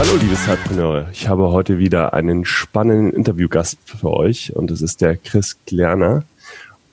[0.00, 5.02] Hallo liebe Zeitpreneure, ich habe heute wieder einen spannenden Interviewgast für euch und es ist
[5.02, 6.24] der Chris Klerner.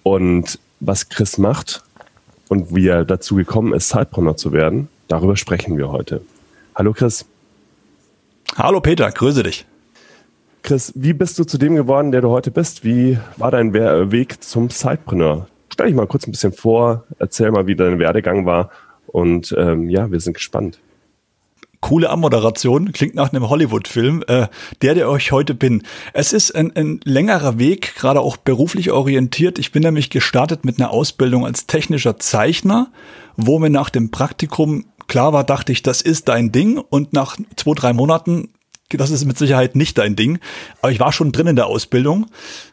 [0.03, 1.83] Und was Chris macht
[2.49, 6.21] und wie er dazu gekommen ist, Zeitpreneur zu werden, darüber sprechen wir heute.
[6.75, 7.25] Hallo Chris.
[8.57, 9.65] Hallo Peter, grüße dich.
[10.61, 12.83] Chris, wie bist du zu dem geworden, der du heute bist?
[12.83, 15.47] Wie war dein Weg zum Sidepreneur?
[15.71, 18.69] Stell dich mal kurz ein bisschen vor, erzähl mal, wie dein Werdegang war
[19.05, 20.79] und ähm, ja, wir sind gespannt
[21.87, 24.47] coole Ammoderation, klingt nach einem Hollywood-Film, äh,
[24.81, 25.83] der, der euch heute bin.
[26.11, 29.57] Es ist ein, ein längerer Weg, gerade auch beruflich orientiert.
[29.57, 32.91] Ich bin nämlich gestartet mit einer Ausbildung als technischer Zeichner,
[33.37, 36.77] wo mir nach dem Praktikum klar war, dachte ich, das ist dein Ding.
[36.77, 38.49] Und nach zwei, drei Monaten
[38.89, 40.39] das ist mit Sicherheit nicht dein Ding.
[40.81, 42.25] Aber ich war schon drin in der Ausbildung.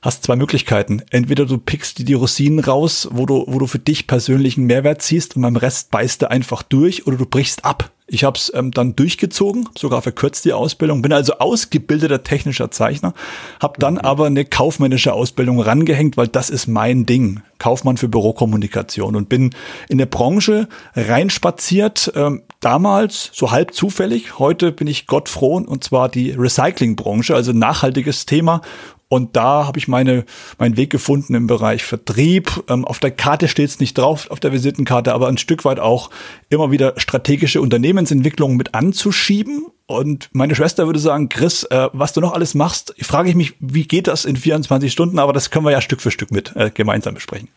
[0.02, 1.02] Hast zwei Möglichkeiten.
[1.10, 5.02] Entweder du pickst dir die Rosinen raus, wo du, wo du für dich persönlichen Mehrwert
[5.02, 7.93] ziehst und beim Rest beißt du einfach durch oder du brichst ab.
[8.14, 13.12] Ich habe es ähm, dann durchgezogen, sogar verkürzt die Ausbildung, bin also ausgebildeter technischer Zeichner,
[13.60, 14.00] habe dann mhm.
[14.00, 19.50] aber eine kaufmännische Ausbildung rangehängt, weil das ist mein Ding, Kaufmann für Bürokommunikation und bin
[19.88, 25.82] in der Branche reinspaziert, ähm, damals so halb zufällig, heute bin ich Gott froh und
[25.82, 28.60] zwar die Recyclingbranche, also nachhaltiges Thema
[29.08, 30.24] und da habe ich meine,
[30.58, 32.64] meinen Weg gefunden im Bereich Vertrieb.
[32.68, 35.78] Ähm, auf der Karte steht es nicht drauf, auf der Visitenkarte, aber ein Stück weit
[35.78, 36.10] auch
[36.48, 39.66] immer wieder strategische Unternehmensentwicklungen mit anzuschieben.
[39.86, 43.54] Und meine Schwester würde sagen, Chris, äh, was du noch alles machst, frage ich mich,
[43.60, 45.18] wie geht das in 24 Stunden?
[45.18, 47.48] Aber das können wir ja Stück für Stück mit äh, gemeinsam besprechen.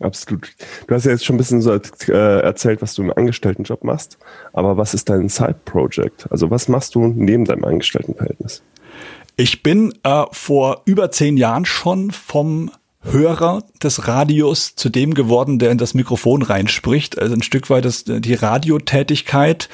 [0.00, 0.50] Absolut.
[0.86, 4.18] Du hast ja jetzt schon ein bisschen so äh, erzählt, was du im Angestelltenjob machst.
[4.52, 6.30] Aber was ist dein Side-Project?
[6.30, 8.62] Also was machst du neben deinem Angestelltenverhältnis?
[9.36, 15.58] Ich bin äh, vor über zehn Jahren schon vom Hörer des Radios zu dem geworden,
[15.58, 17.18] der in das Mikrofon reinspricht.
[17.18, 19.68] Also ein Stück weit das, die Radiotätigkeit.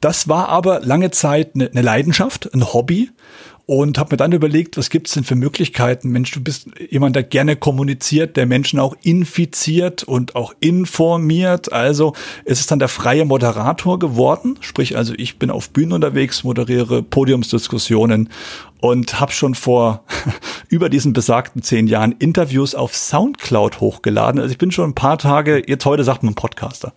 [0.00, 3.10] Das war aber lange Zeit eine, eine Leidenschaft, ein Hobby
[3.70, 6.08] und habe mir dann überlegt, was gibt's denn für Möglichkeiten?
[6.08, 11.72] Mensch, du bist jemand, der gerne kommuniziert, der Menschen auch infiziert und auch informiert.
[11.72, 12.14] Also
[12.44, 14.58] ist es dann der freie Moderator geworden.
[14.60, 18.30] Sprich, also ich bin auf Bühnen unterwegs, moderiere Podiumsdiskussionen
[18.80, 20.02] und habe schon vor
[20.68, 24.40] über diesen besagten zehn Jahren Interviews auf Soundcloud hochgeladen.
[24.40, 26.92] Also ich bin schon ein paar Tage, jetzt heute sagt man Podcaster.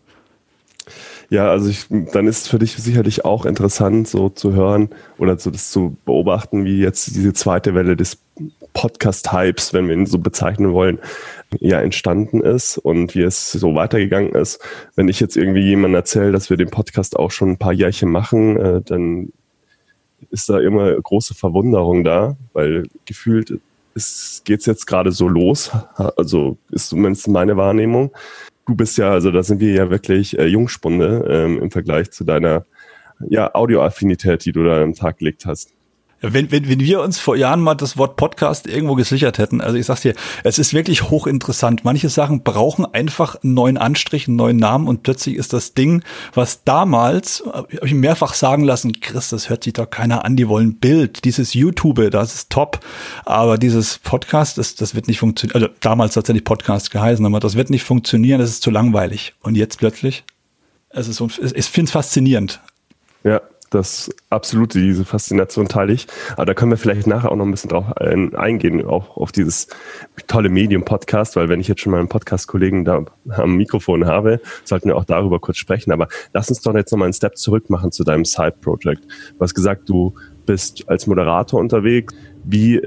[1.33, 5.49] Ja, also ich, dann ist für dich sicherlich auch interessant, so zu hören oder so
[5.49, 8.19] das zu beobachten, wie jetzt diese zweite Welle des
[8.73, 10.99] Podcast-Hypes, wenn wir ihn so bezeichnen wollen,
[11.59, 14.59] ja entstanden ist und wie es so weitergegangen ist.
[14.95, 18.11] Wenn ich jetzt irgendwie jemandem erzähle, dass wir den Podcast auch schon ein paar Jährchen
[18.11, 19.33] machen, äh, dann
[20.29, 23.59] ist da immer große Verwunderung da, weil gefühlt
[23.95, 25.71] ist, geht's jetzt gerade so los.
[25.95, 28.11] Also ist zumindest meine Wahrnehmung
[28.65, 32.23] du bist ja, also da sind wir ja wirklich äh, Jungspunde ähm, im Vergleich zu
[32.23, 32.65] deiner
[33.29, 35.73] ja, Audioaffinität, die du da am Tag gelegt hast.
[36.25, 39.75] Wenn, wenn, wenn wir uns vor Jahren mal das Wort Podcast irgendwo gesichert hätten, also
[39.75, 41.83] ich sag's dir, es ist wirklich hochinteressant.
[41.83, 46.01] Manche Sachen brauchen einfach einen neuen Anstrich, einen neuen Namen und plötzlich ist das Ding,
[46.33, 50.47] was damals, habe ich mehrfach sagen lassen, Chris, das hört sich doch keiner an, die
[50.47, 52.79] wollen Bild, dieses YouTube, das ist top,
[53.25, 57.55] aber dieses Podcast, das, das wird nicht funktionieren, also damals tatsächlich Podcast geheißen, aber das
[57.55, 59.33] wird nicht funktionieren, das ist zu langweilig.
[59.41, 60.23] Und jetzt plötzlich,
[60.89, 62.61] es ist, ich finde es faszinierend.
[63.25, 63.41] Ja,
[63.73, 66.07] das absolute, diese Faszination teile ich.
[66.33, 69.67] Aber da können wir vielleicht nachher auch noch ein bisschen drauf eingehen, auch auf dieses
[70.27, 74.89] tolle Medium-Podcast, weil wenn ich jetzt schon mal einen Podcast-Kollegen da am Mikrofon habe, sollten
[74.89, 75.91] wir auch darüber kurz sprechen.
[75.91, 79.03] Aber lass uns doch jetzt nochmal einen Step zurück machen zu deinem Side-Project.
[79.03, 80.13] Du hast gesagt, du
[80.45, 82.13] bist als Moderator unterwegs.
[82.43, 82.81] Wie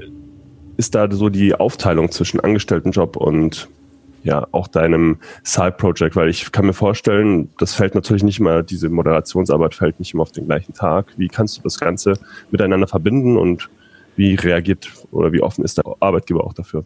[0.77, 3.67] ist da so die Aufteilung zwischen Angestelltenjob und
[4.27, 8.89] ja auch deinem Side-Project, weil ich kann mir vorstellen, das fällt natürlich nicht immer, diese
[8.89, 11.13] Moderationsarbeit fällt nicht immer auf den gleichen Tag.
[11.17, 12.19] Wie kannst du das Ganze
[12.51, 13.69] miteinander verbinden und
[14.15, 16.83] wie reagiert oder wie offen ist der Arbeitgeber auch dafür?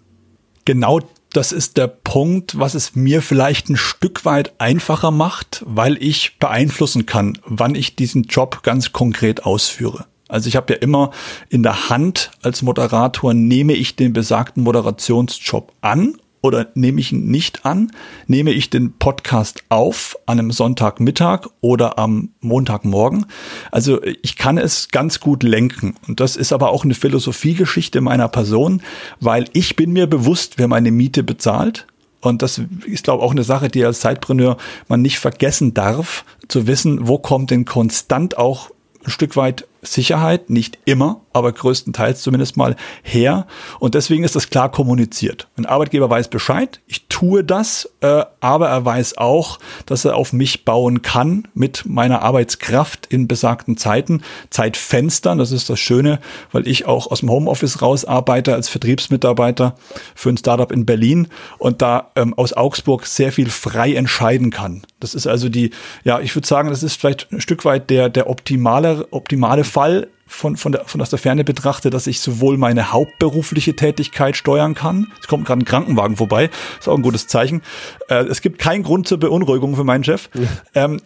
[0.65, 0.99] Genau
[1.33, 6.37] das ist der Punkt, was es mir vielleicht ein Stück weit einfacher macht, weil ich
[6.39, 10.05] beeinflussen kann, wann ich diesen Job ganz konkret ausführe.
[10.27, 11.11] Also ich habe ja immer
[11.49, 17.27] in der Hand als Moderator, nehme ich den besagten Moderationsjob an oder nehme ich ihn
[17.27, 17.91] nicht an?
[18.27, 23.25] Nehme ich den Podcast auf an einem Sonntagmittag oder am Montagmorgen?
[23.71, 25.95] Also ich kann es ganz gut lenken.
[26.07, 28.81] Und das ist aber auch eine Philosophiegeschichte meiner Person,
[29.19, 31.85] weil ich bin mir bewusst, wer meine Miete bezahlt.
[32.21, 34.57] Und das ist, glaube ich, auch eine Sache, die als Zeitpreneur
[34.87, 38.69] man nicht vergessen darf, zu wissen, wo kommt denn konstant auch
[39.03, 43.47] ein Stück weit Sicherheit, nicht immer, aber größtenteils zumindest mal her.
[43.79, 45.47] Und deswegen ist das klar kommuniziert.
[45.57, 50.33] Ein Arbeitgeber weiß Bescheid, ich tue das, äh, aber er weiß auch, dass er auf
[50.33, 55.37] mich bauen kann mit meiner Arbeitskraft in besagten Zeiten, Zeitfenstern.
[55.37, 56.19] Das ist das Schöne,
[56.51, 59.75] weil ich auch aus dem Homeoffice raus arbeite als Vertriebsmitarbeiter
[60.15, 61.27] für ein Startup in Berlin
[61.57, 64.83] und da ähm, aus Augsburg sehr viel frei entscheiden kann.
[64.99, 65.71] Das ist also die,
[66.03, 70.07] ja, ich würde sagen, das ist vielleicht ein Stück weit der, der optimale, optimale Fall
[70.27, 74.75] von, von, der, von aus der Ferne betrachte, dass ich sowohl meine hauptberufliche Tätigkeit steuern
[74.75, 75.07] kann.
[75.19, 77.61] Es kommt gerade ein Krankenwagen vorbei, ist auch ein gutes Zeichen.
[78.09, 80.29] Äh, es gibt keinen Grund zur Beunruhigung für meinen Chef.
[80.33, 80.85] Ja.
[80.85, 81.01] Ähm,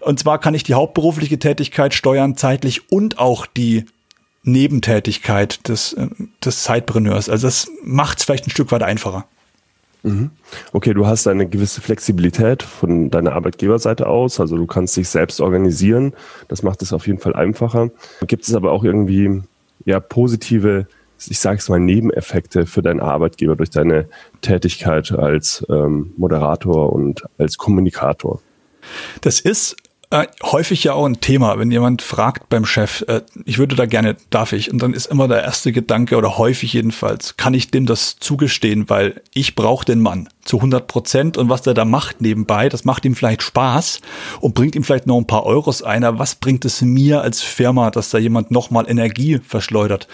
[0.00, 3.86] und zwar kann ich die hauptberufliche Tätigkeit steuern zeitlich und auch die
[4.42, 6.08] Nebentätigkeit des, äh,
[6.44, 7.28] des Zeitpreneurs.
[7.28, 9.26] Also das macht es vielleicht ein Stück weit einfacher.
[10.02, 10.30] Mhm.
[10.72, 15.40] Okay, du hast eine gewisse Flexibilität von deiner Arbeitgeberseite aus, also du kannst dich selbst
[15.40, 16.14] organisieren.
[16.48, 17.90] Das macht es auf jeden Fall einfacher.
[18.26, 19.42] Gibt es aber auch irgendwie
[19.84, 20.86] ja positive,
[21.18, 24.08] ich sage es mal, Nebeneffekte für deinen Arbeitgeber durch deine
[24.40, 28.40] Tätigkeit als ähm, Moderator und als Kommunikator?
[29.20, 29.76] Das ist
[30.10, 33.86] äh, häufig ja auch ein Thema, wenn jemand fragt beim Chef, äh, ich würde da
[33.86, 34.70] gerne, darf ich?
[34.72, 38.90] Und dann ist immer der erste Gedanke oder häufig jedenfalls, kann ich dem das zugestehen,
[38.90, 42.84] weil ich brauche den Mann zu 100 Prozent und was der da macht nebenbei, das
[42.84, 44.00] macht ihm vielleicht Spaß
[44.40, 47.40] und bringt ihm vielleicht noch ein paar Euros ein, aber was bringt es mir als
[47.42, 50.08] Firma, dass da jemand nochmal Energie verschleudert?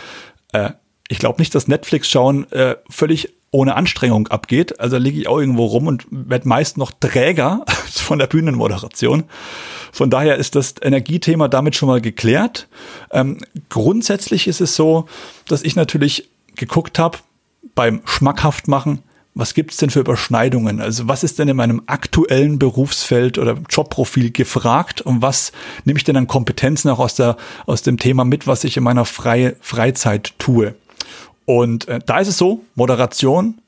[0.53, 0.73] Äh,
[1.09, 4.79] ich glaube nicht, dass Netflix schauen äh, völlig ohne Anstrengung abgeht.
[4.81, 9.25] Also liege ich auch irgendwo rum und werde meist noch Träger von der Bühnenmoderation.
[9.93, 12.69] Von daher ist das Energiethema damit schon mal geklärt.
[13.11, 13.39] Ähm,
[13.71, 15.07] grundsätzlich ist es so,
[15.49, 17.19] dass ich natürlich geguckt habe
[17.75, 19.03] beim Schmackhaft machen,
[19.35, 20.81] was gibt's denn für Überschneidungen?
[20.81, 25.53] Also was ist denn in meinem aktuellen Berufsfeld oder Jobprofil gefragt und was
[25.85, 27.37] nehme ich denn an Kompetenzen auch aus, der,
[27.67, 30.75] aus dem Thema mit, was ich in meiner Freie, Freizeit tue?
[31.47, 33.61] Und äh, da ist es so, Moderation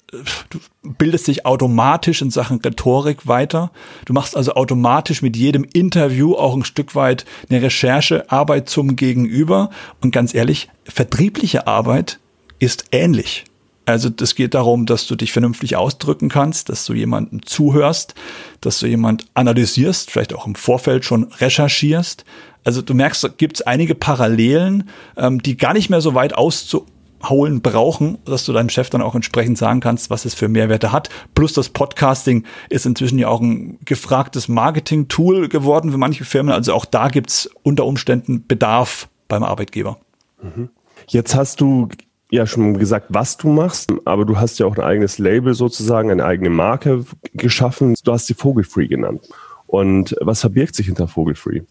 [0.48, 3.70] du bildest dich automatisch in Sachen Rhetorik weiter.
[4.06, 9.70] Du machst also automatisch mit jedem Interview auch ein Stück weit eine Recherchearbeit zum Gegenüber.
[10.00, 12.18] Und ganz ehrlich, vertriebliche Arbeit
[12.58, 13.44] ist ähnlich.
[13.84, 18.14] Also das geht darum, dass du dich vernünftig ausdrücken kannst, dass du jemanden zuhörst,
[18.60, 22.26] dass du jemand analysierst, vielleicht auch im Vorfeld schon recherchierst.
[22.64, 26.34] Also du merkst, da gibt es einige Parallelen, ähm, die gar nicht mehr so weit
[26.34, 26.84] auszu
[27.24, 30.92] holen brauchen, dass du deinem Chef dann auch entsprechend sagen kannst, was es für Mehrwerte
[30.92, 31.08] hat.
[31.34, 36.52] Plus das Podcasting ist inzwischen ja auch ein gefragtes Marketing-Tool geworden für manche Firmen.
[36.52, 39.98] Also auch da gibt's unter Umständen Bedarf beim Arbeitgeber.
[40.42, 40.70] Mhm.
[41.08, 41.88] Jetzt hast du
[42.30, 46.10] ja schon gesagt, was du machst, aber du hast ja auch ein eigenes Label sozusagen,
[46.10, 47.94] eine eigene Marke geschaffen.
[48.04, 49.28] Du hast sie Vogelfree genannt.
[49.66, 51.62] Und was verbirgt sich hinter Vogelfree?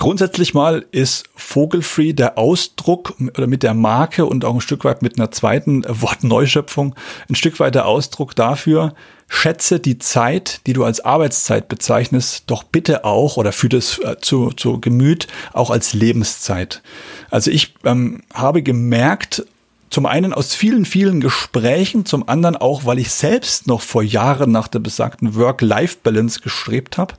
[0.00, 5.02] Grundsätzlich mal ist Vogelfree der Ausdruck oder mit der Marke und auch ein Stück weit
[5.02, 6.94] mit einer zweiten Wortneuschöpfung
[7.28, 8.94] ein Stück weit der Ausdruck dafür,
[9.28, 14.16] schätze die Zeit, die du als Arbeitszeit bezeichnest, doch bitte auch oder führe das äh,
[14.22, 16.80] zu, zu Gemüt auch als Lebenszeit.
[17.28, 19.44] Also ich ähm, habe gemerkt,
[19.90, 24.52] zum einen aus vielen, vielen Gesprächen, zum anderen auch, weil ich selbst noch vor Jahren
[24.52, 27.14] nach der besagten Work-Life-Balance gestrebt habe,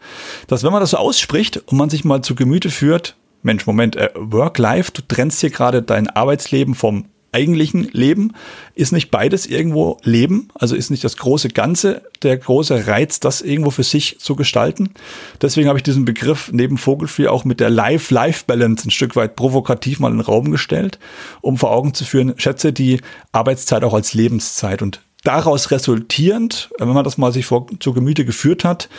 [0.47, 3.95] dass wenn man das so ausspricht und man sich mal zu Gemüte führt, Mensch, Moment,
[3.95, 8.33] äh, Work-Life, du trennst hier gerade dein Arbeitsleben vom eigentlichen Leben?
[8.75, 10.49] Ist nicht beides irgendwo Leben?
[10.53, 14.91] Also ist nicht das große Ganze der große Reiz, das irgendwo für sich zu gestalten?
[15.41, 19.99] Deswegen habe ich diesen Begriff neben Vogelfree auch mit der Life-Life-Balance ein Stück weit provokativ
[19.99, 20.99] mal in den Raum gestellt,
[21.41, 22.99] um vor Augen zu führen, schätze die
[23.31, 28.25] Arbeitszeit auch als Lebenszeit und daraus resultierend, wenn man das mal sich vor, zu Gemüte
[28.25, 28.89] geführt hat,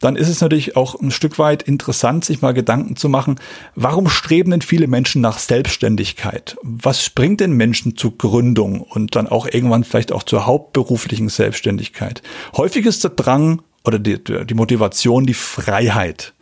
[0.00, 3.40] dann ist es natürlich auch ein Stück weit interessant, sich mal Gedanken zu machen,
[3.74, 6.56] warum streben denn viele Menschen nach Selbstständigkeit?
[6.62, 12.22] Was bringt den Menschen zur Gründung und dann auch irgendwann vielleicht auch zur hauptberuflichen Selbstständigkeit?
[12.56, 16.34] Häufig ist der Drang oder die, die Motivation die Freiheit.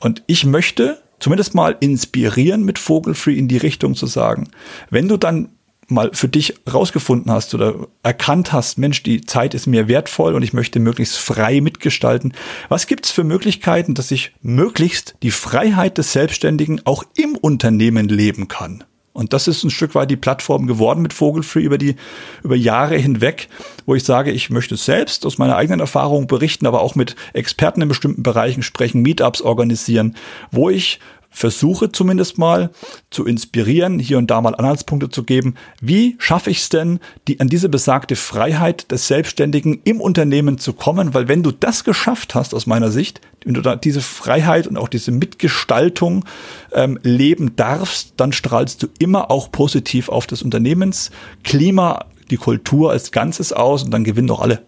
[0.00, 4.48] Und ich möchte zumindest mal inspirieren mit Vogelfree in die Richtung zu sagen,
[4.88, 5.50] wenn du dann
[5.90, 10.42] mal für dich rausgefunden hast oder erkannt hast, Mensch, die Zeit ist mir wertvoll und
[10.42, 12.32] ich möchte möglichst frei mitgestalten.
[12.68, 18.08] Was gibt es für Möglichkeiten, dass ich möglichst die Freiheit des Selbstständigen auch im Unternehmen
[18.08, 18.84] leben kann?
[19.12, 21.96] Und das ist ein Stück weit die Plattform geworden mit Vogelfree über die,
[22.44, 23.48] über Jahre hinweg,
[23.84, 27.82] wo ich sage, ich möchte selbst aus meiner eigenen Erfahrung berichten, aber auch mit Experten
[27.82, 30.16] in bestimmten Bereichen sprechen, Meetups organisieren,
[30.52, 32.70] wo ich versuche zumindest mal
[33.10, 35.54] zu inspirieren, hier und da mal Anhaltspunkte zu geben.
[35.80, 40.72] Wie schaffe ich es denn, die, an diese besagte Freiheit des Selbstständigen im Unternehmen zu
[40.72, 41.14] kommen?
[41.14, 44.76] Weil wenn du das geschafft hast, aus meiner Sicht, wenn du da diese Freiheit und
[44.76, 46.24] auch diese Mitgestaltung
[46.72, 53.12] ähm, leben darfst, dann strahlst du immer auch positiv auf das Unternehmensklima, die Kultur als
[53.12, 54.62] Ganzes aus und dann gewinnen auch alle.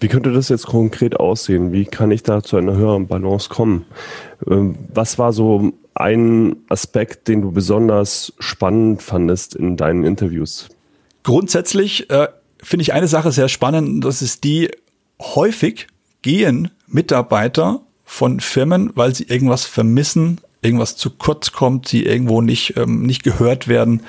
[0.00, 1.72] Wie könnte das jetzt konkret aussehen?
[1.72, 3.84] Wie kann ich da zu einer höheren Balance kommen?
[4.48, 10.68] Ähm, was war so ein Aspekt, den du besonders spannend fandest in deinen Interviews?
[11.24, 12.28] Grundsätzlich äh,
[12.62, 14.70] finde ich eine Sache sehr spannend, das ist die,
[15.20, 15.88] häufig
[16.22, 22.76] gehen Mitarbeiter von Firmen, weil sie irgendwas vermissen, irgendwas zu kurz kommt, sie irgendwo nicht,
[22.76, 24.02] ähm, nicht gehört werden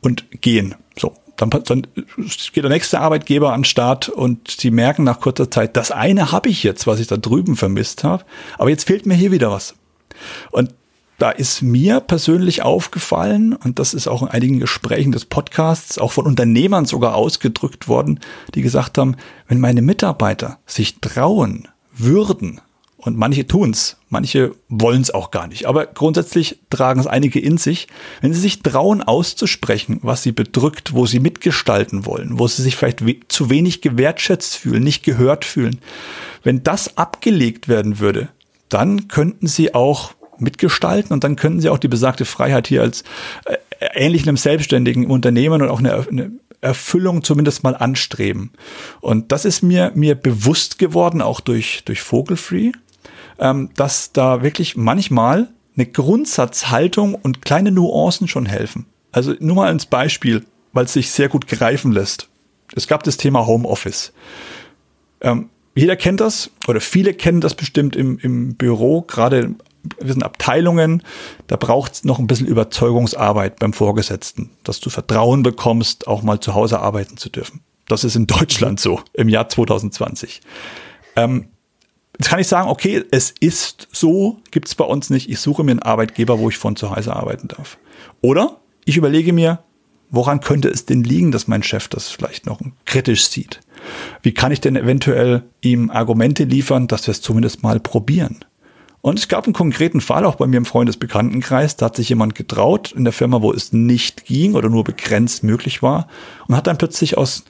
[0.00, 0.74] und gehen.
[0.98, 5.50] So, dann, dann geht der nächste Arbeitgeber an den Start und sie merken nach kurzer
[5.50, 8.24] Zeit, das eine habe ich jetzt, was ich da drüben vermisst habe,
[8.58, 9.74] aber jetzt fehlt mir hier wieder was.
[10.50, 10.74] Und
[11.18, 16.12] da ist mir persönlich aufgefallen, und das ist auch in einigen Gesprächen des Podcasts, auch
[16.12, 18.20] von Unternehmern sogar ausgedrückt worden,
[18.54, 19.16] die gesagt haben,
[19.48, 22.60] wenn meine Mitarbeiter sich trauen würden,
[22.98, 25.66] und manche tun's, manche wollen's auch gar nicht.
[25.66, 27.86] Aber grundsätzlich tragen es einige in sich.
[28.20, 32.76] Wenn sie sich trauen auszusprechen, was sie bedrückt, wo sie mitgestalten wollen, wo sie sich
[32.76, 35.78] vielleicht we zu wenig gewertschätzt fühlen, nicht gehört fühlen.
[36.42, 38.30] Wenn das abgelegt werden würde,
[38.68, 43.04] dann könnten sie auch mitgestalten und dann könnten sie auch die besagte Freiheit hier als
[43.44, 43.56] äh,
[43.94, 48.50] ähnlich einem selbstständigen Unternehmen und auch eine, eine Erfüllung zumindest mal anstreben.
[49.00, 52.72] Und das ist mir, mir bewusst geworden, auch durch, durch Vogelfree
[53.38, 58.86] ähm, dass da wirklich manchmal eine Grundsatzhaltung und kleine Nuancen schon helfen.
[59.12, 62.28] Also nur mal als Beispiel, weil es sich sehr gut greifen lässt.
[62.74, 64.12] Es gab das Thema Homeoffice.
[65.20, 69.54] Ähm, jeder kennt das oder viele kennen das bestimmt im, im Büro, gerade
[70.00, 71.02] wir sind Abteilungen,
[71.46, 76.40] da braucht es noch ein bisschen Überzeugungsarbeit beim Vorgesetzten, dass du Vertrauen bekommst, auch mal
[76.40, 77.60] zu Hause arbeiten zu dürfen.
[77.86, 80.40] Das ist in Deutschland so im Jahr 2020.
[81.16, 81.48] Ähm,
[82.18, 85.30] Jetzt kann ich sagen, okay, es ist so, gibt es bei uns nicht.
[85.30, 87.78] Ich suche mir einen Arbeitgeber, wo ich von zu Hause arbeiten darf.
[88.20, 89.60] Oder ich überlege mir,
[90.10, 93.60] woran könnte es denn liegen, dass mein Chef das vielleicht noch kritisch sieht?
[94.22, 98.44] Wie kann ich denn eventuell ihm Argumente liefern, dass wir es zumindest mal probieren?
[99.00, 102.34] Und es gab einen konkreten Fall, auch bei mir im Freundesbekanntenkreis, da hat sich jemand
[102.34, 106.08] getraut in der Firma, wo es nicht ging oder nur begrenzt möglich war
[106.48, 107.44] und hat dann plötzlich aus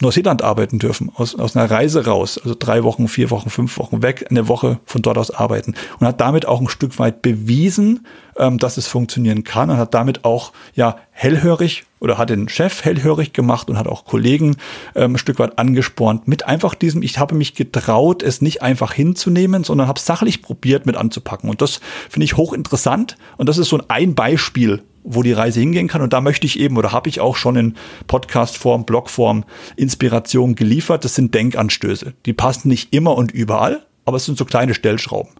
[0.00, 4.02] Neuseeland arbeiten dürfen, aus, aus einer Reise raus, also drei Wochen, vier Wochen, fünf Wochen
[4.02, 5.74] weg, eine Woche von dort aus arbeiten.
[5.98, 9.94] Und hat damit auch ein Stück weit bewiesen, ähm, dass es funktionieren kann und hat
[9.94, 14.56] damit auch ja hellhörig oder hat den Chef hellhörig gemacht und hat auch Kollegen
[14.94, 18.92] ähm, ein Stück weit angespornt mit einfach diesem, ich habe mich getraut, es nicht einfach
[18.92, 21.48] hinzunehmen, sondern habe sachlich probiert mit anzupacken.
[21.48, 25.88] Und das finde ich hochinteressant und das ist so ein Beispiel wo die Reise hingehen
[25.88, 26.02] kann.
[26.02, 27.74] Und da möchte ich eben oder habe ich auch schon in
[28.06, 29.44] Podcastform, Blogform
[29.76, 31.04] Inspiration geliefert.
[31.04, 32.12] Das sind Denkanstöße.
[32.26, 35.30] Die passen nicht immer und überall, aber es sind so kleine Stellschrauben.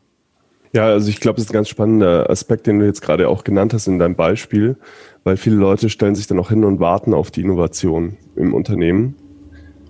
[0.73, 3.45] Ja, also ich glaube, das ist ein ganz spannender Aspekt, den du jetzt gerade auch
[3.45, 4.77] genannt hast in deinem Beispiel,
[5.25, 9.17] weil viele Leute stellen sich dann auch hin und warten auf die Innovation im Unternehmen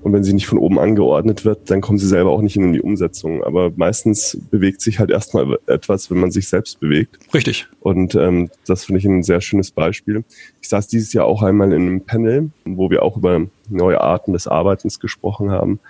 [0.06, 2.72] und wenn sie nicht von oben angeordnet wird, dann kommen sie selber auch nicht in
[2.72, 3.42] die Umsetzung.
[3.42, 7.18] Aber meistens bewegt sich halt erstmal etwas, wenn man sich selbst bewegt.
[7.34, 7.66] Richtig.
[7.80, 10.22] Und ähm, das finde ich ein sehr schönes Beispiel.
[10.62, 14.32] Ich saß dieses Jahr auch einmal in einem Panel, wo wir auch über neue Arten
[14.32, 15.80] des Arbeitens gesprochen haben.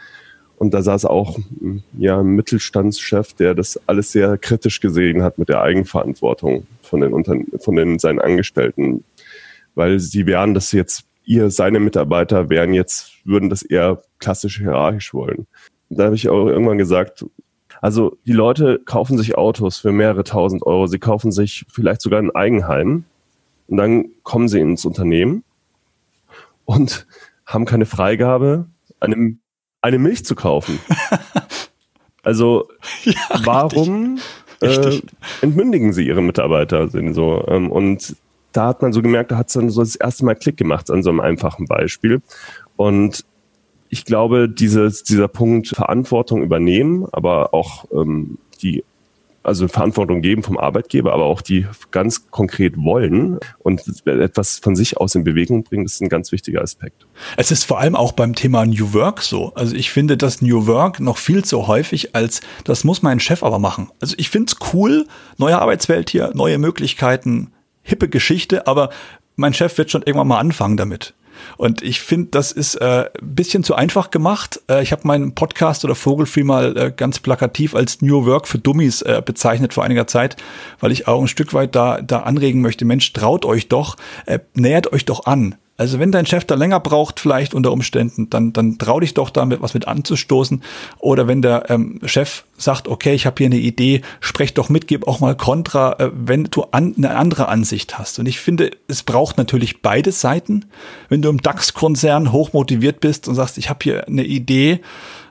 [0.57, 1.39] Und da saß auch
[1.99, 7.13] ja, ein Mittelstandschef, der das alles sehr kritisch gesehen hat mit der Eigenverantwortung von den,
[7.13, 9.05] Unter von den seinen Angestellten.
[9.75, 15.15] Weil sie wären das jetzt ihr, seine Mitarbeiter wären jetzt, würden das eher klassisch hierarchisch
[15.15, 15.47] wollen.
[15.89, 17.25] Da habe ich auch irgendwann gesagt,
[17.81, 22.21] also die Leute kaufen sich Autos für mehrere tausend Euro, sie kaufen sich vielleicht sogar
[22.21, 23.05] ein Eigenheim
[23.69, 25.45] und dann kommen sie ins Unternehmen
[26.65, 27.07] und
[27.45, 28.67] haben keine Freigabe,
[29.01, 29.37] eine,
[29.83, 30.79] eine Milch zu kaufen.
[32.23, 32.69] Also
[33.05, 34.19] ja, warum
[34.61, 35.01] Äh,
[35.43, 36.89] entmündigen sie ihre Mitarbeiter?
[36.89, 38.17] Sind so ähm, und
[38.53, 40.91] da hat man so gemerkt, da hat es dann so das erste Mal Klick gemacht
[40.91, 42.23] an so einem einfachen Beispiel.
[42.75, 43.25] Und
[43.89, 48.85] ich glaube, dieses, dieser Punkt Verantwortung übernehmen, aber auch ähm, die
[49.47, 54.97] also Verantwortung geben vom Arbeitgeber, aber auch die ganz konkret wollen und etwas von sich
[54.97, 57.07] aus in Bewegung bringen, ist ein ganz wichtiger Aspekt.
[57.37, 59.55] Es ist vor allem auch beim Thema New Work so.
[59.55, 63.45] Also ich finde das New Work noch viel zu häufig als, das muss mein Chef
[63.45, 63.89] aber machen.
[64.01, 65.07] Also ich finde es cool,
[65.39, 67.53] neue Arbeitswelt hier, neue Möglichkeiten,
[67.83, 68.91] hippe Geschichte, aber
[69.37, 71.15] mein Chef wird schon irgendwann mal anfangen damit.
[71.57, 74.61] Und ich finde, das ist äh, ein bisschen zu einfach gemacht.
[74.69, 78.59] Äh, ich habe meinen Podcast oder Vogelfree mal äh, ganz plakativ als New Work für
[78.59, 80.37] Dummies äh, bezeichnet vor einiger Zeit,
[80.81, 84.39] weil ich auch ein Stück weit da, da anregen möchte, Mensch, traut euch doch, äh,
[84.55, 85.57] nähert euch doch an.
[85.77, 89.31] Also wenn dein Chef da länger braucht, vielleicht unter Umständen, dann, dann trau dich doch
[89.31, 90.63] damit was mit anzustoßen.
[90.99, 94.87] Oder wenn der ähm, Chef sagt, okay, ich habe hier eine Idee, sprech doch mit,
[94.87, 98.19] gib auch mal Kontra, äh, wenn du an, eine andere Ansicht hast.
[98.19, 100.65] Und ich finde, es braucht natürlich beide Seiten.
[101.11, 104.81] Wenn du im DAX-Konzern hochmotiviert bist und sagst, ich habe hier eine Idee,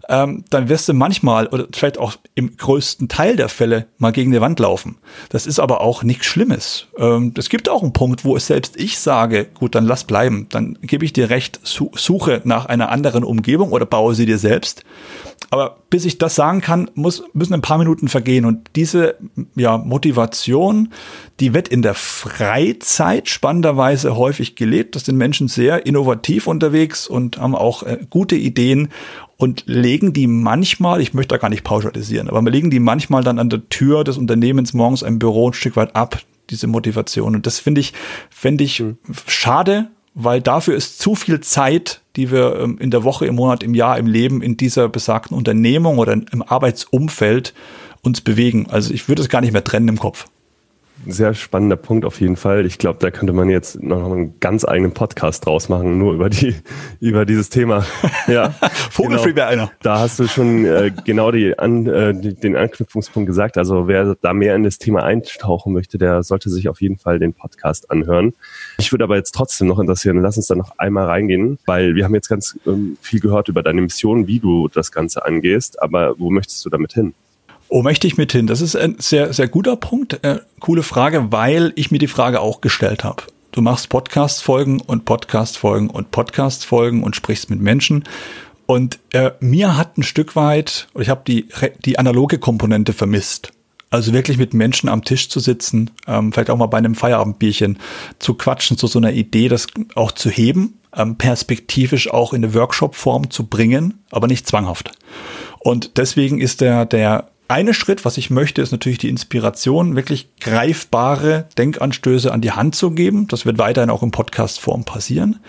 [0.09, 4.31] ähm, dann wirst du manchmal oder vielleicht auch im größten Teil der Fälle mal gegen
[4.31, 4.97] die Wand laufen.
[5.29, 6.87] Das ist aber auch nichts Schlimmes.
[6.97, 10.47] Ähm, es gibt auch einen Punkt, wo es selbst ich sage, gut, dann lass bleiben.
[10.49, 14.83] Dann gebe ich dir recht, suche nach einer anderen Umgebung oder baue sie dir selbst.
[15.51, 18.45] Aber bis ich das sagen kann, muss, müssen ein paar Minuten vergehen.
[18.45, 19.15] Und diese
[19.55, 20.91] ja, Motivation,
[21.39, 24.95] die wird in der Freizeit spannenderweise häufig gelebt.
[24.95, 28.89] Das sind Menschen sehr innovativ unterwegs und haben auch äh, gute Ideen
[29.37, 33.23] und legen die manchmal, ich möchte da gar nicht pauschalisieren, aber wir legen die manchmal
[33.23, 37.35] dann an der Tür des Unternehmens morgens im Büro ein Stück weit ab, diese Motivation.
[37.35, 37.93] Und das finde ich,
[38.29, 38.97] finde ich mhm.
[39.27, 43.63] schade, weil dafür ist zu viel Zeit, die wir ähm, in der Woche, im Monat,
[43.63, 47.53] im Jahr, im Leben in dieser besagten Unternehmung oder im Arbeitsumfeld
[48.01, 48.67] uns bewegen.
[48.69, 50.27] Also ich würde es gar nicht mehr trennen im Kopf
[51.07, 52.65] sehr spannender Punkt auf jeden Fall.
[52.65, 56.29] Ich glaube, da könnte man jetzt noch einen ganz eigenen Podcast draus machen, nur über
[56.29, 56.55] die
[56.99, 57.85] über dieses Thema.
[58.27, 58.49] Ja,
[58.89, 59.35] Vogelfree genau.
[59.35, 59.71] wäre einer.
[59.83, 63.55] Da hast du schon äh, genau die, an, äh, den Anknüpfungspunkt gesagt.
[63.57, 67.19] Also wer da mehr in das Thema eintauchen möchte, der sollte sich auf jeden Fall
[67.19, 68.33] den Podcast anhören.
[68.79, 72.03] Ich würde aber jetzt trotzdem noch interessieren, lass uns da noch einmal reingehen, weil wir
[72.03, 76.17] haben jetzt ganz ähm, viel gehört über deine Mission, wie du das Ganze angehst, aber
[76.17, 77.13] wo möchtest du damit hin?
[77.67, 78.45] Oh, möchte ich mit hin?
[78.45, 80.23] Das ist ein sehr, sehr guter Punkt.
[80.23, 83.23] Äh, coole Frage, weil ich mir die Frage auch gestellt habe.
[83.51, 88.03] Du machst Podcast-Folgen und Podcast-Folgen und Podcast-Folgen und sprichst mit Menschen.
[88.67, 91.47] Und äh, mir hat ein Stück weit, ich habe die,
[91.85, 93.51] die analoge Komponente vermisst.
[93.89, 97.79] Also wirklich mit Menschen am Tisch zu sitzen, ähm, vielleicht auch mal bei einem Feierabendbierchen
[98.19, 102.53] zu quatschen, zu so einer Idee, das auch zu heben, ähm, perspektivisch auch in eine
[102.53, 104.91] Workshop-Form zu bringen, aber nicht zwanghaft.
[105.59, 110.29] Und deswegen ist der, der eine Schritt, was ich möchte, ist natürlich die Inspiration, wirklich
[110.39, 113.27] greifbare Denkanstöße an die Hand zu geben.
[113.27, 115.39] Das wird weiterhin auch in Podcast-Form passieren.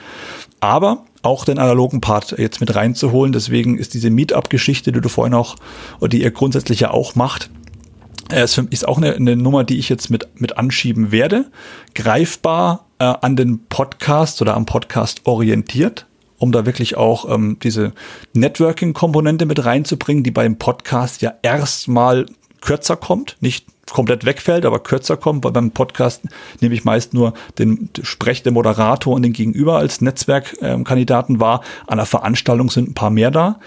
[0.61, 3.33] Aber auch den analogen Part jetzt mit reinzuholen.
[3.33, 5.57] Deswegen ist diese Meetup-Geschichte, die du vorhin auch,
[6.01, 7.51] oder die ihr grundsätzlich ja auch macht,
[8.31, 11.47] äh, ist auch eine, eine Nummer, die ich jetzt mit, mit anschieben werde.
[11.95, 16.07] Greifbar äh, an den Podcast oder am Podcast orientiert
[16.39, 17.93] um da wirklich auch ähm, diese
[18.35, 22.27] Networking-Komponente mit reinzubringen, die beim Podcast ja erstmal
[22.61, 26.23] kürzer kommt, nicht komplett wegfällt, aber kürzer kommt, weil beim Podcast
[26.61, 31.63] nehme ich meist nur den sprechenden Moderator und den Gegenüber als Netzwerkkandidaten ähm, wahr.
[31.87, 33.61] An der Veranstaltung sind ein paar mehr da,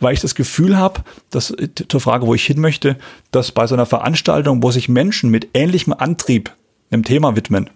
[0.00, 2.96] weil ich das Gefühl habe, dass äh, zur Frage, wo ich hin möchte,
[3.32, 6.52] dass bei so einer Veranstaltung, wo sich Menschen mit ähnlichem Antrieb
[6.90, 7.68] einem Thema widmen,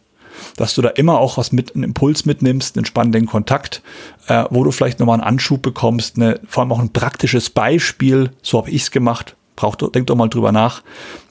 [0.57, 3.83] dass du da immer auch was mit, einen Impuls mitnimmst, einen spannenden Kontakt,
[4.27, 8.31] äh, wo du vielleicht nochmal einen Anschub bekommst, eine, vor allem auch ein praktisches Beispiel,
[8.42, 10.85] so habe ich es gemacht, Brauch, denk doch mal drüber nach.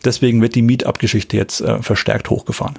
[0.04, 2.78] Deswegen wird die Meetup-Geschichte jetzt äh, verstärkt hochgefahren.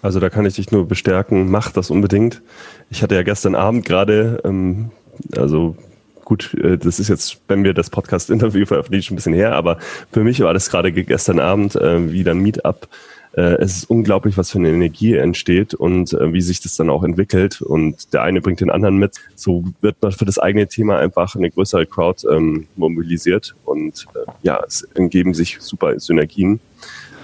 [0.00, 2.40] Also da kann ich dich nur bestärken, mach das unbedingt.
[2.88, 4.90] Ich hatte ja gestern Abend gerade, ähm,
[5.36, 5.76] also
[6.24, 9.76] gut, äh, das ist jetzt, wenn wir das Podcast-Interview veröffentlichen, ein bisschen her, aber
[10.10, 12.88] für mich war das gerade gestern Abend äh, wieder ein Meetup
[13.34, 16.90] äh, es ist unglaublich, was für eine Energie entsteht und äh, wie sich das dann
[16.90, 17.62] auch entwickelt.
[17.62, 19.16] Und der eine bringt den anderen mit.
[19.34, 24.30] So wird man für das eigene Thema einfach eine größere Crowd ähm, mobilisiert und äh,
[24.42, 26.60] ja, es entgeben sich super Synergien.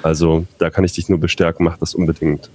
[0.03, 2.51] Also da kann ich dich nur bestärken, mach das unbedingt.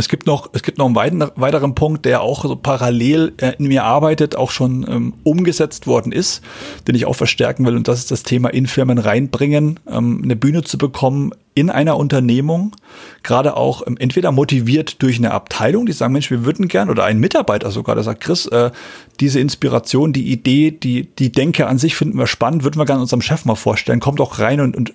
[0.00, 3.52] Es gibt noch, es gibt noch einen weiteren, weiteren Punkt, der auch so parallel äh,
[3.58, 6.42] in mir arbeitet, auch schon ähm, umgesetzt worden ist,
[6.88, 7.76] den ich auch verstärken will.
[7.76, 11.98] Und das ist das Thema in Firmen reinbringen, ähm, eine Bühne zu bekommen in einer
[11.98, 12.74] Unternehmung,
[13.22, 17.04] gerade auch ähm, entweder motiviert durch eine Abteilung, die sagen, Mensch, wir würden gern, oder
[17.04, 18.70] ein Mitarbeiter sogar, der sagt, Chris, äh,
[19.20, 23.02] diese Inspiration, die Idee, die, die Denke an sich finden wir spannend, würden wir gerne
[23.02, 24.94] unserem Chef mal vorstellen, kommt doch rein und, und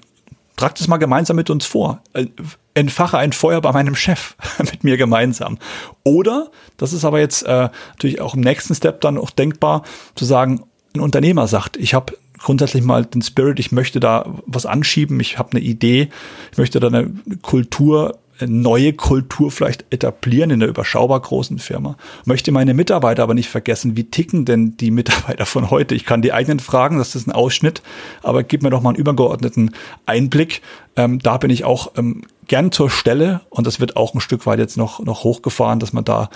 [0.56, 2.02] tragt es mal gemeinsam mit uns vor.
[2.14, 2.28] Äh,
[2.74, 5.58] entfache ein Feuer bei meinem Chef mit mir gemeinsam.
[6.04, 9.84] Oder, das ist aber jetzt äh, natürlich auch im nächsten Step dann auch denkbar,
[10.16, 14.66] zu sagen, ein Unternehmer sagt, ich habe grundsätzlich mal den Spirit, ich möchte da was
[14.66, 16.10] anschieben, ich habe eine Idee,
[16.52, 21.98] ich möchte da eine Kultur neue Kultur vielleicht etablieren in der überschaubar großen Firma.
[22.26, 23.96] Möchte meine Mitarbeiter aber nicht vergessen.
[23.96, 25.96] Wie ticken denn die Mitarbeiter von heute?
[25.96, 27.82] Ich kann die eigenen fragen, das ist ein Ausschnitt,
[28.24, 29.72] aber gib mir doch mal einen übergeordneten
[30.06, 30.62] Einblick.
[30.96, 34.46] Ähm, da bin ich auch ähm, gern zur Stelle und das wird auch ein Stück
[34.46, 36.30] weit jetzt noch, noch hochgefahren, dass man da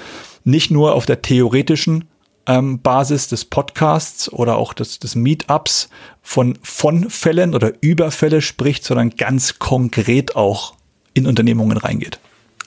[0.43, 2.05] nicht nur auf der theoretischen
[2.47, 5.89] ähm, Basis des Podcasts oder auch des, des Meetups
[6.21, 10.73] von, von Fällen oder über Fälle spricht, sondern ganz konkret auch
[11.13, 12.19] in Unternehmungen reingeht.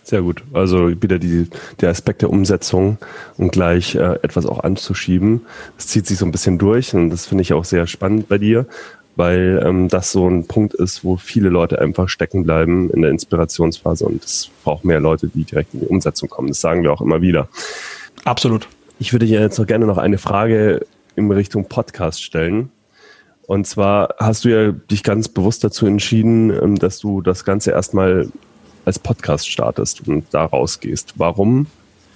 [0.05, 0.43] Sehr gut.
[0.53, 1.49] Also wieder die,
[1.81, 2.99] der Aspekt der Umsetzung
[3.39, 5.43] und gleich äh, etwas auch anzuschieben.
[5.77, 8.39] Das zieht sich so ein bisschen durch und das finde ich auch sehr spannend bei
[8.39, 8.67] dir,
[9.15, 13.13] weil ähm, das so ein Punkt ist, wo viele Leute einfach stecken bleiben in der
[13.13, 16.49] Inspirationsphase und es braucht mehr Leute, die direkt in die Umsetzung kommen.
[16.49, 17.49] Das sagen wir auch immer wieder.
[18.25, 18.69] Absolut.
[18.99, 22.71] Ich würde dir jetzt noch gerne noch eine Frage in Richtung Podcast stellen.
[23.47, 27.73] Und zwar hast du ja dich ganz bewusst dazu entschieden, ähm, dass du das Ganze
[27.73, 28.29] erstmal
[28.85, 31.15] als Podcast startest und da rausgehst.
[31.17, 31.67] Warum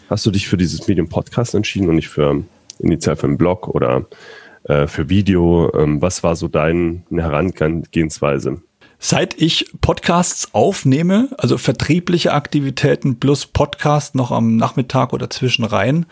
[0.09, 2.43] hast du dich für dieses Medium Podcast entschieden und nicht für
[2.79, 4.07] initial für einen Blog oder
[4.65, 5.73] äh, für Video?
[5.75, 8.63] Ähm, was war so deine Herangehensweise?
[8.99, 16.07] Seit ich Podcasts aufnehme, also vertriebliche Aktivitäten plus Podcast noch am Nachmittag oder zwischen rein,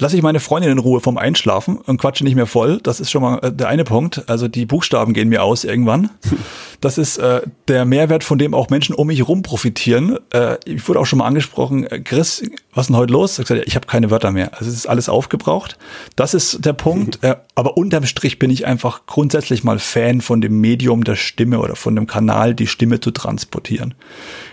[0.00, 2.80] lasse ich meine Freundin in Ruhe vom Einschlafen und quatsche nicht mehr voll.
[2.82, 4.28] Das ist schon mal äh, der eine Punkt.
[4.28, 6.10] Also die Buchstaben gehen mir aus irgendwann.
[6.82, 10.16] Das ist äh, der Mehrwert, von dem auch Menschen um mich herum profitieren.
[10.32, 13.38] Äh, ich wurde auch schon mal angesprochen, äh, Chris, was ist denn heute los?
[13.38, 14.54] Ich, gesagt, ich habe keine Wörter mehr.
[14.54, 15.76] Also es ist alles aufgebraucht.
[16.16, 17.18] Das ist der Punkt.
[17.22, 21.58] Äh, aber unterm Strich bin ich einfach grundsätzlich mal Fan von dem Medium der Stimme
[21.58, 23.92] oder von dem Kanal, die Stimme zu transportieren.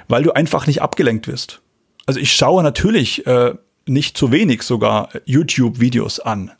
[0.10, 1.62] Weil du einfach nicht abgelenkt wirst.
[2.06, 3.54] Also ich schaue natürlich äh,
[3.88, 6.52] nicht zu wenig sogar YouTube-Videos an.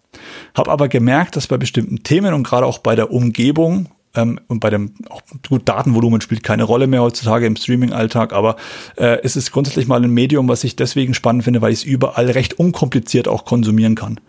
[0.56, 4.60] Habe aber gemerkt, dass bei bestimmten Themen und gerade auch bei der Umgebung ähm, und
[4.60, 8.56] bei dem auch, gut Datenvolumen spielt keine Rolle mehr heutzutage im Streaming-Alltag, aber
[8.96, 11.86] äh, es ist grundsätzlich mal ein Medium, was ich deswegen spannend finde, weil ich es
[11.86, 14.20] überall recht unkompliziert auch konsumieren kann.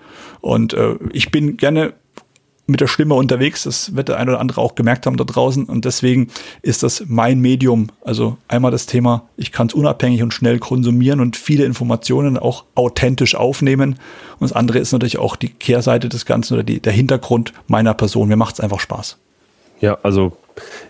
[0.40, 1.94] Und äh, ich bin gerne
[2.68, 3.64] mit der Stimme unterwegs.
[3.64, 5.64] Das wird der eine oder andere auch gemerkt haben da draußen.
[5.64, 6.28] Und deswegen
[6.62, 7.88] ist das mein Medium.
[8.04, 12.64] Also einmal das Thema, ich kann es unabhängig und schnell konsumieren und viele Informationen auch
[12.74, 13.98] authentisch aufnehmen.
[14.38, 17.94] Und das andere ist natürlich auch die Kehrseite des Ganzen oder die, der Hintergrund meiner
[17.94, 18.28] Person.
[18.28, 19.16] Mir macht es einfach Spaß.
[19.80, 20.36] Ja, also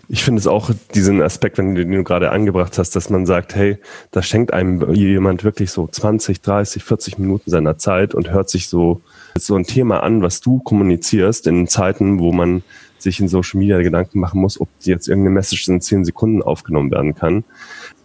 [0.09, 3.25] ich finde es auch diesen Aspekt, wenn du den du gerade angebracht hast, dass man
[3.25, 3.77] sagt, hey,
[4.11, 8.67] da schenkt einem jemand wirklich so 20, 30, 40 Minuten seiner Zeit und hört sich
[8.67, 9.01] so
[9.45, 12.63] so ein Thema an, was du kommunizierst in Zeiten, wo man
[12.97, 16.91] sich in Social Media Gedanken machen muss, ob jetzt irgendeine Message in zehn Sekunden aufgenommen
[16.91, 17.43] werden kann,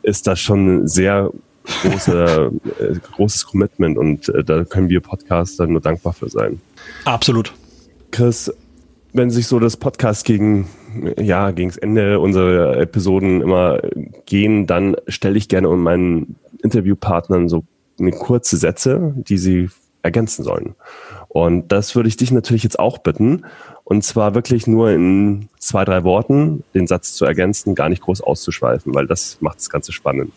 [0.03, 1.31] ist das schon sehr
[1.83, 6.61] große, äh, großes Commitment und äh, da können wir Podcaster nur dankbar für sein.
[7.05, 7.53] Absolut.
[8.11, 8.53] Chris,
[9.13, 10.69] wenn sich so das Podcast gegen
[11.19, 13.81] ja gegens Ende unserer Episoden immer
[14.27, 17.65] gehen, dann stelle ich gerne meinen Interviewpartnern so
[17.99, 19.71] eine kurze Sätze, die sie
[20.03, 20.75] ergänzen sollen.
[21.35, 23.45] Und das würde ich dich natürlich jetzt auch bitten.
[23.83, 28.21] Und zwar wirklich nur in zwei, drei Worten den Satz zu ergänzen, gar nicht groß
[28.21, 30.33] auszuschweifen, weil das macht das Ganze spannend.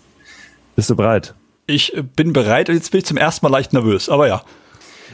[0.76, 1.36] Bist du bereit?
[1.68, 4.42] Ich äh, bin bereit und jetzt bin ich zum ersten Mal leicht nervös, aber ja.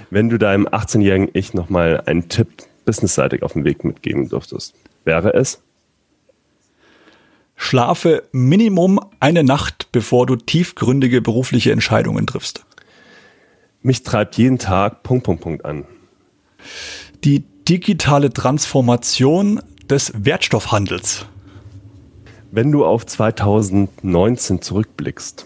[0.09, 2.47] Wenn du deinem 18-jährigen Ich nochmal einen Tipp
[2.85, 5.61] businessseitig auf den Weg mitgeben dürftest, wäre es?
[7.57, 12.63] Schlafe Minimum eine Nacht, bevor du tiefgründige berufliche Entscheidungen triffst.
[13.85, 15.83] Mich treibt jeden Tag Punkt, Punkt, Punkt an.
[17.25, 21.25] Die digitale Transformation des Wertstoffhandels.
[22.49, 25.45] Wenn du auf 2019 zurückblickst,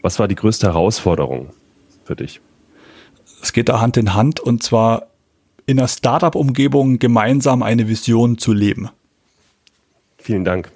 [0.00, 1.50] was war die größte Herausforderung
[2.04, 2.40] für dich?
[3.42, 5.08] Es geht da Hand in Hand und zwar
[5.66, 8.88] in einer Startup-Umgebung gemeinsam eine Vision zu leben.
[10.16, 10.70] Vielen Dank.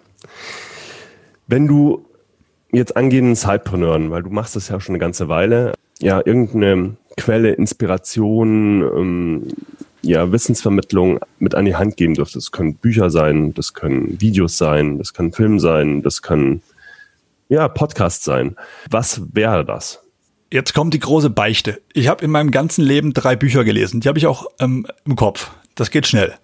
[1.46, 2.04] Wenn du
[2.72, 7.52] jetzt angehenden Sidepreneuren, weil du machst das ja schon eine ganze Weile, ja, irgendeine Quelle,
[7.52, 9.48] Inspiration, ähm,
[10.02, 12.38] ja, Wissensvermittlung mit an die Hand geben dürfte.
[12.38, 16.62] Das können Bücher sein, das können Videos sein, das kann Film sein, das kann
[17.48, 18.56] ja Podcast sein.
[18.90, 20.02] Was wäre das?
[20.50, 21.80] Jetzt kommt die große Beichte.
[21.92, 24.00] Ich habe in meinem ganzen Leben drei Bücher gelesen.
[24.00, 25.50] Die habe ich auch ähm, im Kopf.
[25.74, 26.34] Das geht schnell.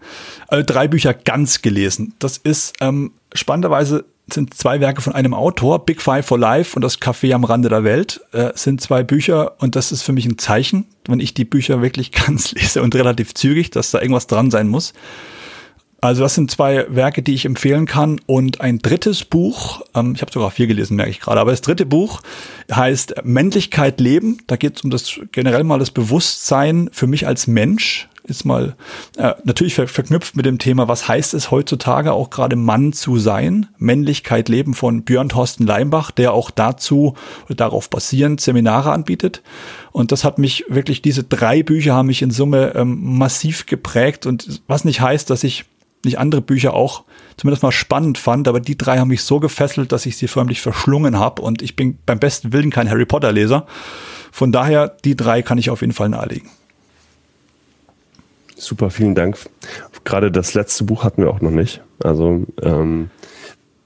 [0.46, 2.14] Also drei Bücher ganz gelesen.
[2.18, 6.82] Das ist ähm, spannenderweise sind zwei Werke von einem Autor, Big Five for Life und
[6.82, 10.24] das Café am Rande der Welt, äh, sind zwei Bücher und das ist für mich
[10.26, 14.26] ein Zeichen, wenn ich die Bücher wirklich ganz lese und relativ zügig, dass da irgendwas
[14.26, 14.94] dran sein muss.
[16.04, 18.20] Also das sind zwei Werke, die ich empfehlen kann.
[18.26, 21.62] Und ein drittes Buch, ähm, ich habe sogar vier gelesen, merke ich gerade, aber das
[21.62, 22.20] dritte Buch
[22.70, 24.36] heißt Männlichkeit leben.
[24.46, 28.76] Da geht es um das generell mal das Bewusstsein für mich als Mensch, ist mal
[29.16, 33.18] äh, natürlich ver verknüpft mit dem Thema, was heißt es heutzutage auch gerade Mann zu
[33.18, 33.66] sein?
[33.78, 37.14] Männlichkeit leben von Björn Thorsten Leimbach, der auch dazu
[37.48, 39.42] darauf basierend Seminare anbietet.
[39.92, 44.26] Und das hat mich wirklich, diese drei Bücher haben mich in Summe ähm, massiv geprägt
[44.26, 45.66] und was nicht heißt, dass ich
[46.04, 47.04] nicht andere Bücher auch
[47.36, 50.60] zumindest mal spannend fand, aber die drei haben mich so gefesselt, dass ich sie förmlich
[50.60, 53.66] verschlungen habe und ich bin beim besten Willen kein Harry Potter Leser.
[54.30, 56.48] Von daher, die drei kann ich auf jeden Fall nahelegen.
[58.64, 59.36] Super, vielen Dank.
[60.04, 61.82] Gerade das letzte Buch hatten wir auch noch nicht.
[62.02, 63.10] Also ähm,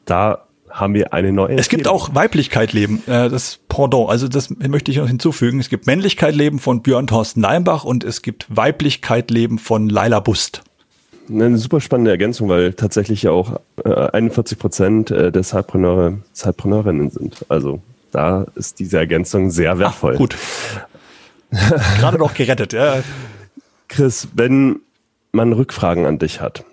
[0.05, 1.57] da haben wir eine neue.
[1.57, 4.09] Es gibt auch Weiblichkeit leben, äh, das Pendant.
[4.09, 5.59] Also das möchte ich noch hinzufügen.
[5.59, 10.21] Es gibt Männlichkeit leben von Björn Thorsten Leimbach und es gibt Weiblichkeit leben von Laila
[10.21, 10.63] Bust.
[11.29, 17.11] Eine super spannende Ergänzung, weil tatsächlich ja auch äh, 41 Prozent äh, der Zeitpreneure Zeitpreneurinnen
[17.11, 17.45] sind.
[17.49, 20.13] Also da ist diese Ergänzung sehr wertvoll.
[20.15, 20.37] Ach, gut.
[21.99, 23.03] Gerade noch gerettet, ja.
[23.89, 24.81] Chris, wenn
[25.33, 26.65] man Rückfragen an dich hat,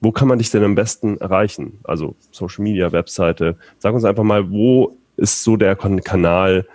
[0.00, 1.80] wo kann man dich denn am besten erreichen?
[1.84, 3.56] Also Social Media, Webseite.
[3.78, 6.66] Sag uns einfach mal, wo ist so der Kanal,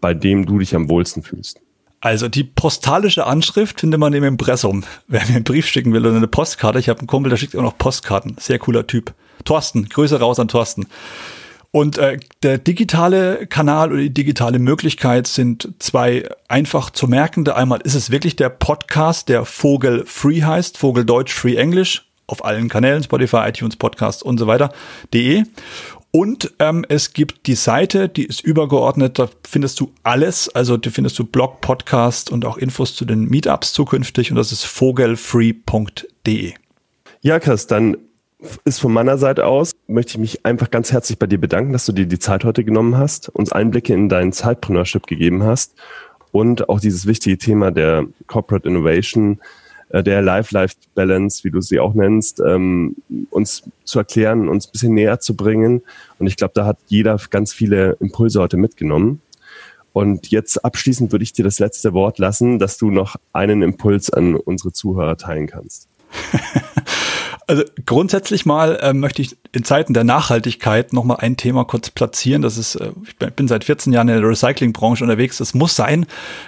[0.00, 1.60] bei dem du dich am wohlsten fühlst?
[2.00, 4.84] Also die postalische Anschrift findet man im Impressum.
[5.08, 7.56] Wer mir einen Brief schicken will oder eine Postkarte, ich habe einen Kumpel, der schickt
[7.56, 8.36] auch noch Postkarten.
[8.38, 9.14] Sehr cooler Typ.
[9.44, 10.86] Thorsten, Grüße raus an Thorsten.
[11.70, 17.56] Und äh, der digitale Kanal oder die digitale Möglichkeit sind zwei einfach zu merkende.
[17.56, 22.44] Einmal ist es wirklich der Podcast, der Vogel Free heißt, Vogel Deutsch, Free Englisch, auf
[22.44, 24.72] allen Kanälen, Spotify, iTunes, Podcast und so weiter,
[25.12, 25.44] de.
[26.10, 30.88] Und ähm, es gibt die Seite, die ist übergeordnet, da findest du alles, also da
[30.88, 36.54] findest du Blog, Podcast und auch Infos zu den Meetups zukünftig und das ist vogelfree.de.
[37.20, 37.98] Ja, Chris, dann
[38.64, 41.86] ist von meiner Seite aus, möchte ich mich einfach ganz herzlich bei dir bedanken, dass
[41.86, 45.74] du dir die Zeit heute genommen hast, uns Einblicke in dein Zeitpreneurship gegeben hast
[46.30, 49.40] und auch dieses wichtige Thema der Corporate Innovation
[49.90, 52.96] äh, der Life-Life-Balance, wie du sie auch nennst, ähm,
[53.30, 55.82] uns zu erklären, uns ein bisschen näher zu bringen.
[56.18, 59.20] Und ich glaube, da hat jeder ganz viele Impulse heute mitgenommen.
[59.92, 64.10] Und jetzt abschließend würde ich dir das letzte Wort lassen, dass du noch einen Impuls
[64.10, 65.88] an unsere Zuhörer teilen kannst.
[67.48, 71.88] Also grundsätzlich mal äh, möchte ich in Zeiten der Nachhaltigkeit noch mal ein Thema kurz
[71.88, 72.42] platzieren.
[72.42, 75.38] Das ist, äh, ich bin seit 14 Jahren in der Recyclingbranche unterwegs.
[75.38, 76.04] Das muss sein.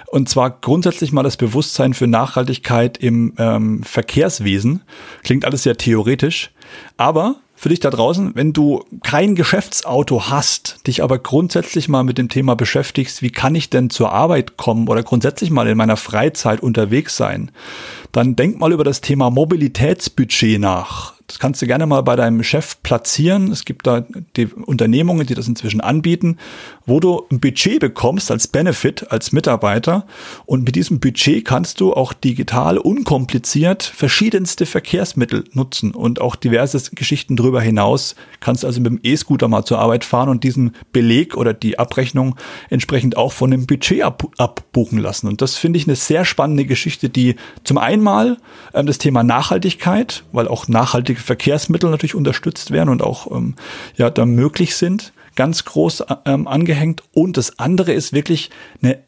[0.07, 4.83] Und zwar grundsätzlich mal das Bewusstsein für Nachhaltigkeit im ähm, Verkehrswesen.
[5.23, 6.51] Klingt alles sehr theoretisch.
[6.97, 12.17] Aber für dich da draußen, wenn du kein Geschäftsauto hast, dich aber grundsätzlich mal mit
[12.17, 15.95] dem Thema beschäftigst, wie kann ich denn zur Arbeit kommen oder grundsätzlich mal in meiner
[15.95, 17.51] Freizeit unterwegs sein,
[18.11, 21.13] dann denk mal über das Thema Mobilitätsbudget nach.
[21.31, 23.53] Das kannst du gerne mal bei deinem Chef platzieren.
[23.53, 24.03] Es gibt da
[24.35, 26.35] die Unternehmungen, die das inzwischen anbieten,
[26.85, 30.05] wo du ein Budget bekommst als Benefit, als Mitarbeiter.
[30.45, 36.81] Und mit diesem Budget kannst du auch digital unkompliziert verschiedenste Verkehrsmittel nutzen und auch diverse
[36.93, 38.15] Geschichten darüber hinaus.
[38.41, 42.35] Kannst also mit dem E-Scooter mal zur Arbeit fahren und diesen Beleg oder die Abrechnung
[42.69, 45.29] entsprechend auch von dem Budget ab, abbuchen lassen.
[45.29, 48.35] Und das finde ich eine sehr spannende Geschichte, die zum einen mal
[48.73, 53.55] ähm, das Thema Nachhaltigkeit, weil auch nachhaltige Verkehrsmittel natürlich unterstützt werden und auch ähm,
[53.95, 57.03] ja da möglich sind, ganz groß ähm, angehängt.
[57.13, 58.49] Und das andere ist wirklich
[58.81, 58.99] eine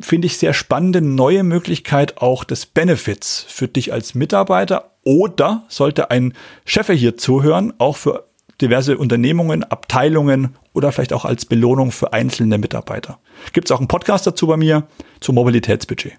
[0.00, 6.10] finde ich sehr spannende neue Möglichkeit auch des Benefits für dich als Mitarbeiter oder sollte
[6.10, 8.24] ein Chef hier zuhören, auch für
[8.60, 13.18] diverse Unternehmungen, Abteilungen oder vielleicht auch als Belohnung für einzelne Mitarbeiter.
[13.52, 14.84] Gibt es auch einen Podcast dazu bei mir
[15.20, 16.12] zum Mobilitätsbudget.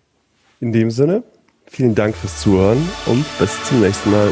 [0.60, 1.24] In dem Sinne,
[1.68, 4.32] vielen Dank fürs Zuhören und bis zum nächsten Mal.